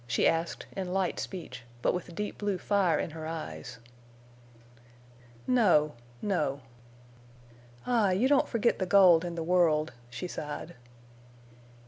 she 0.07 0.27
asked, 0.27 0.65
in 0.75 0.91
light 0.91 1.19
speech, 1.19 1.63
but 1.83 1.93
with 1.93 2.15
deep 2.15 2.35
blue 2.39 2.57
fire 2.57 2.97
in 2.97 3.11
her 3.11 3.27
eyes. 3.27 3.77
"No—no." 5.45 6.61
"Ah, 7.85 8.09
you 8.09 8.27
don't 8.27 8.49
forget 8.49 8.79
the 8.79 8.87
gold 8.87 9.23
and 9.23 9.37
the 9.37 9.43
world," 9.43 9.93
she 10.09 10.27
sighed. 10.27 10.73